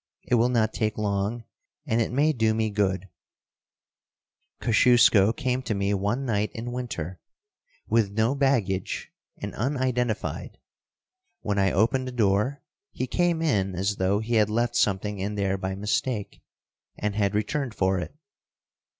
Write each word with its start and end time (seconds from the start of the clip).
It 0.23 0.33
will 0.33 0.49
not 0.49 0.73
take 0.73 0.97
long, 0.97 1.43
and 1.85 2.01
it 2.01 2.11
may 2.11 2.33
do 2.33 2.55
me 2.55 2.71
good: 2.71 3.07
Kosciusko 4.59 5.31
came 5.31 5.61
to 5.61 5.75
me 5.75 5.93
one 5.93 6.25
night 6.25 6.49
in 6.55 6.71
winter, 6.71 7.19
with 7.87 8.09
no 8.09 8.33
baggage 8.33 9.11
and 9.37 9.53
unidentified. 9.53 10.57
When 11.41 11.59
I 11.59 11.71
opened 11.71 12.07
the 12.07 12.11
door 12.11 12.63
he 12.89 13.05
came 13.05 13.43
in 13.43 13.75
as 13.75 13.97
though 13.97 14.21
he 14.21 14.37
had 14.37 14.49
left 14.49 14.75
something 14.75 15.19
in 15.19 15.35
there 15.35 15.55
by 15.59 15.75
mistake 15.75 16.41
and 16.97 17.13
had 17.13 17.35
returned 17.35 17.75
for 17.75 17.99
it. 17.99 18.15